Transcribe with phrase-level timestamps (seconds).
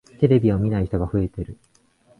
[0.19, 1.55] テレビを見ない人が増えている。